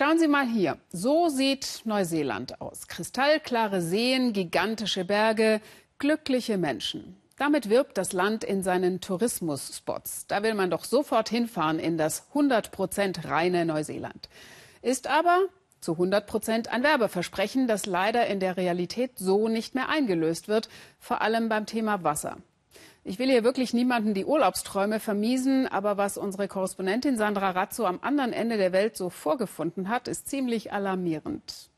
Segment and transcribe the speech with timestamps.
[0.00, 0.78] Schauen Sie mal hier.
[0.90, 2.88] So sieht Neuseeland aus.
[2.88, 5.60] Kristallklare Seen, gigantische Berge,
[5.98, 7.20] glückliche Menschen.
[7.36, 10.26] Damit wirbt das Land in seinen Tourismusspots.
[10.26, 14.30] Da will man doch sofort hinfahren in das 100% reine Neuseeland.
[14.80, 15.40] Ist aber
[15.82, 20.70] zu 100 Prozent ein Werbeversprechen, das leider in der Realität so nicht mehr eingelöst wird,
[20.98, 22.38] vor allem beim Thema Wasser.
[23.02, 27.98] Ich will hier wirklich niemanden die Urlaubsträume vermiesen, aber was unsere Korrespondentin Sandra Razzo am
[28.02, 31.70] anderen Ende der Welt so vorgefunden hat, ist ziemlich alarmierend.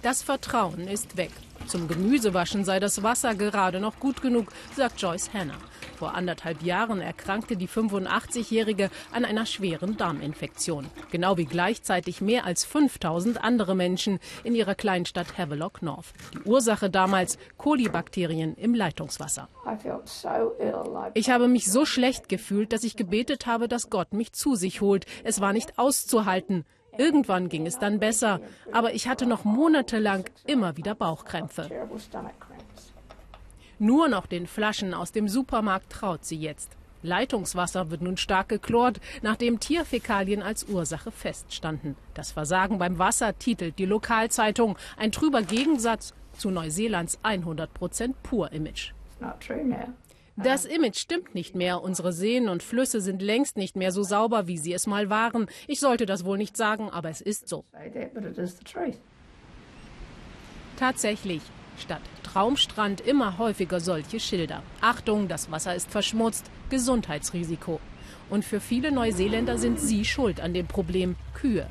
[0.00, 1.30] Das Vertrauen ist weg.
[1.66, 5.54] Zum Gemüsewaschen sei das Wasser gerade noch gut genug, sagt Joyce Hanna.
[5.96, 10.86] Vor anderthalb Jahren erkrankte die 85-Jährige an einer schweren Darminfektion.
[11.10, 16.12] Genau wie gleichzeitig mehr als 5000 andere Menschen in ihrer Kleinstadt Havelock North.
[16.34, 19.48] Die Ursache damals Kolibakterien im Leitungswasser.
[21.14, 24.80] Ich habe mich so schlecht gefühlt, dass ich gebetet habe, dass Gott mich zu sich
[24.80, 25.06] holt.
[25.22, 26.64] Es war nicht auszuhalten.
[26.98, 31.68] Irgendwann ging es dann besser, aber ich hatte noch monatelang immer wieder Bauchkrämpfe.
[33.78, 36.76] Nur noch den Flaschen aus dem Supermarkt traut sie jetzt.
[37.02, 41.96] Leitungswasser wird nun stark geklort, nachdem Tierfäkalien als Ursache feststanden.
[42.14, 44.78] Das Versagen beim Wasser titelt die Lokalzeitung.
[44.96, 48.92] Ein trüber Gegensatz zu Neuseelands 100% Pur-Image.
[50.36, 51.82] Das Image stimmt nicht mehr.
[51.82, 55.46] Unsere Seen und Flüsse sind längst nicht mehr so sauber, wie sie es mal waren.
[55.66, 57.64] Ich sollte das wohl nicht sagen, aber es ist so.
[60.78, 61.42] Tatsächlich,
[61.78, 64.62] statt Traumstrand immer häufiger solche Schilder.
[64.80, 67.78] Achtung, das Wasser ist verschmutzt, Gesundheitsrisiko.
[68.32, 71.66] Und für viele Neuseeländer sind sie schuld an dem Problem Kühe.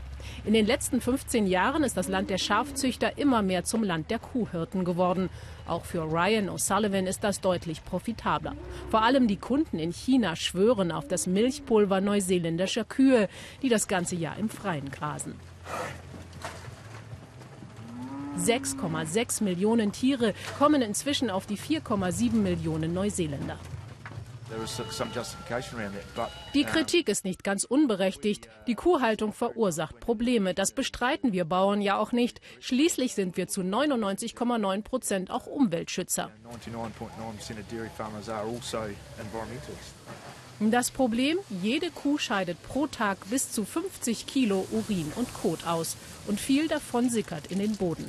[0.45, 4.19] In den letzten 15 Jahren ist das Land der Schafzüchter immer mehr zum Land der
[4.19, 5.31] Kuhhirten geworden.
[5.67, 8.53] Auch für Ryan O'Sullivan ist das deutlich profitabler.
[8.91, 13.27] Vor allem die Kunden in China schwören auf das Milchpulver neuseeländischer Kühe,
[13.63, 15.33] die das ganze Jahr im Freien grasen.
[18.37, 23.57] 6,6 Millionen Tiere kommen inzwischen auf die 4,7 Millionen Neuseeländer.
[26.53, 28.49] Die Kritik ist nicht ganz unberechtigt.
[28.67, 30.53] Die Kuhhaltung verursacht Probleme.
[30.53, 32.41] Das bestreiten wir Bauern ja auch nicht.
[32.59, 36.31] Schließlich sind wir zu 99,9 Prozent auch Umweltschützer.
[40.59, 45.97] Das Problem, jede Kuh scheidet pro Tag bis zu 50 Kilo Urin und Kot aus
[46.27, 48.05] und viel davon sickert in den Boden.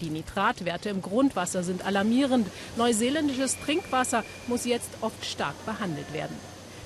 [0.00, 2.48] Die Nitratwerte im Grundwasser sind alarmierend.
[2.76, 6.36] Neuseeländisches Trinkwasser muss jetzt oft stark behandelt werden.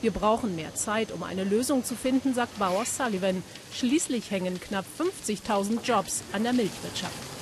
[0.02, 3.42] Wir brauchen mehr Zeit, um eine Lösung zu finden, sagt Bauer Sullivan.
[3.72, 7.33] Schließlich hängen knapp 50.000 Jobs an der Milchwirtschaft.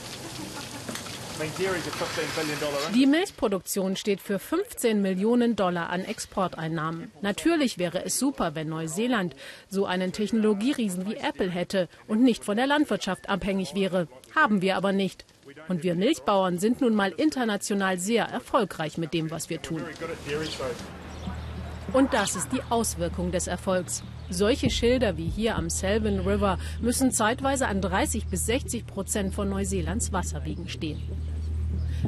[2.94, 7.10] Die Milchproduktion steht für 15 Millionen Dollar an Exporteinnahmen.
[7.20, 9.34] Natürlich wäre es super, wenn Neuseeland
[9.68, 14.08] so einen Technologieriesen wie Apple hätte und nicht von der Landwirtschaft abhängig wäre.
[14.34, 15.24] Haben wir aber nicht.
[15.68, 19.82] Und wir Milchbauern sind nun mal international sehr erfolgreich mit dem, was wir tun.
[21.92, 24.02] Und das ist die Auswirkung des Erfolgs.
[24.30, 29.50] Solche Schilder wie hier am Selwyn River müssen zeitweise an 30 bis 60 Prozent von
[29.50, 31.02] Neuseelands Wasserwegen stehen.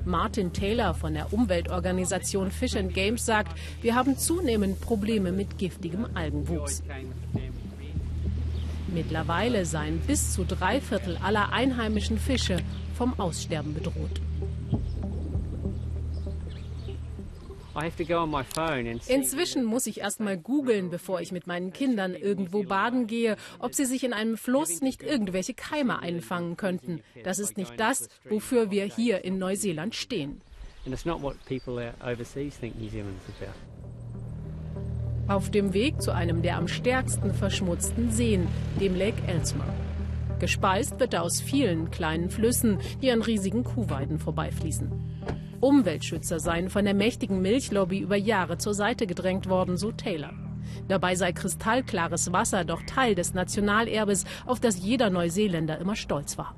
[0.05, 6.06] Martin Taylor von der Umweltorganisation Fish and Games sagt, wir haben zunehmend Probleme mit giftigem
[6.15, 6.82] Algenwuchs.
[8.88, 12.59] Mittlerweile seien bis zu drei Viertel aller einheimischen Fische
[12.97, 14.21] vom Aussterben bedroht.
[19.09, 23.75] Inzwischen muss ich erst mal googeln, bevor ich mit meinen Kindern irgendwo baden gehe, ob
[23.75, 27.01] sie sich in einem Fluss nicht irgendwelche Keime einfangen könnten.
[27.25, 30.41] Das ist nicht das, wofür wir hier in Neuseeland stehen.
[35.27, 38.47] Auf dem Weg zu einem der am stärksten verschmutzten Seen,
[38.79, 39.65] dem Lake Elsmer.
[40.39, 44.91] Gespeist wird er aus vielen kleinen Flüssen, die an riesigen Kuhweiden vorbeifließen.
[45.65, 50.35] Umweltschützer seien von der mächtigen Milchlobby über Jahre zur Seite gedrängt worden, so Taylor.
[50.89, 56.55] Dabei sei kristallklares Wasser doch Teil des Nationalerbes, auf das jeder Neuseeländer immer stolz war.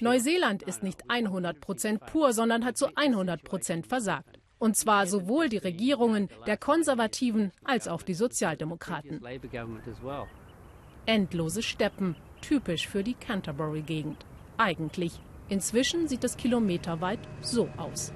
[0.00, 4.38] Neuseeland ist nicht 100% pur, sondern hat zu 100% versagt.
[4.58, 9.20] Und zwar sowohl die Regierungen der Konservativen als auch die Sozialdemokraten.
[11.04, 14.24] Endlose Steppen, typisch für die Canterbury-Gegend.
[14.56, 15.20] Eigentlich.
[15.48, 18.12] Inzwischen sieht es kilometerweit so aus.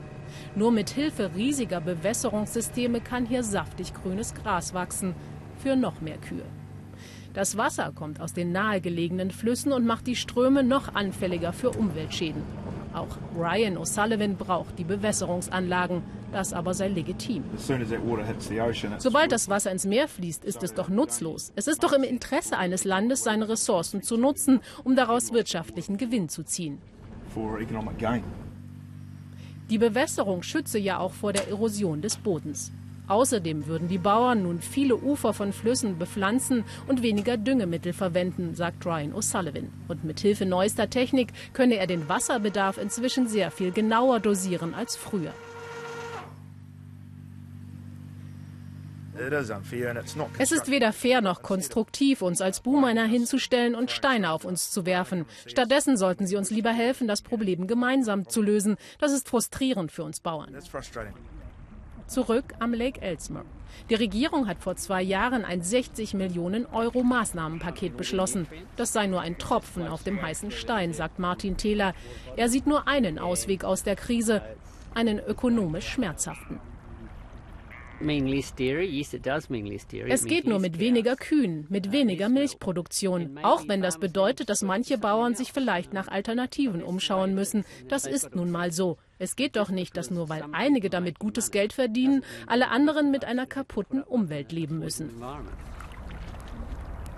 [0.55, 5.15] Nur mit Hilfe riesiger Bewässerungssysteme kann hier saftig grünes Gras wachsen.
[5.59, 6.45] Für noch mehr Kühe.
[7.33, 12.43] Das Wasser kommt aus den nahegelegenen Flüssen und macht die Ströme noch anfälliger für Umweltschäden.
[12.93, 16.03] Auch Ryan O'Sullivan braucht die Bewässerungsanlagen.
[16.33, 17.45] Das aber sei legitim.
[18.99, 21.53] Sobald das Wasser ins Meer fließt, ist es doch nutzlos.
[21.55, 26.29] Es ist doch im Interesse eines Landes, seine Ressourcen zu nutzen, um daraus wirtschaftlichen Gewinn
[26.29, 26.79] zu ziehen.
[29.71, 32.73] Die Bewässerung schütze ja auch vor der Erosion des Bodens.
[33.11, 38.87] Außerdem würden die Bauern nun viele Ufer von Flüssen bepflanzen und weniger Düngemittel verwenden, sagt
[38.87, 39.67] Ryan O'Sullivan.
[39.89, 44.95] Und mit Hilfe neuester Technik könne er den Wasserbedarf inzwischen sehr viel genauer dosieren als
[44.95, 45.33] früher.
[50.39, 54.87] Es ist weder fair noch konstruktiv, uns als Buhmänner hinzustellen und Steine auf uns zu
[54.87, 55.27] werfen.
[55.47, 58.77] Stattdessen sollten sie uns lieber helfen, das Problem gemeinsam zu lösen.
[58.99, 60.55] Das ist frustrierend für uns Bauern
[62.11, 63.45] zurück am Lake Elsmer.
[63.89, 68.49] Die Regierung hat vor zwei Jahren ein 60 Millionen Euro Maßnahmenpaket beschlossen.
[68.77, 71.95] Das sei nur ein Tropfen auf dem heißen Stein, sagt Martin Thieler.
[72.37, 74.43] Er sieht nur einen Ausweg aus der Krise,
[74.93, 76.59] einen ökonomisch schmerzhaften.
[80.09, 84.97] Es geht nur mit weniger Kühen, mit weniger Milchproduktion, auch wenn das bedeutet, dass manche
[84.97, 87.65] Bauern sich vielleicht nach Alternativen umschauen müssen.
[87.89, 88.97] Das ist nun mal so.
[89.19, 93.27] Es geht doch nicht, dass nur weil einige damit gutes Geld verdienen, alle anderen mit
[93.27, 95.11] einer kaputten Umwelt leben müssen.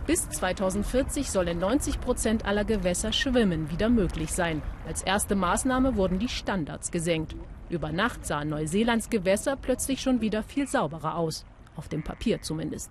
[0.05, 4.61] Bis 2040 soll in 90 Prozent aller Gewässer Schwimmen wieder möglich sein.
[4.85, 7.37] Als erste Maßnahme wurden die Standards gesenkt.
[7.73, 11.47] Über Nacht sahen Neuseelands Gewässer plötzlich schon wieder viel sauberer aus.
[11.75, 12.91] Auf dem Papier zumindest.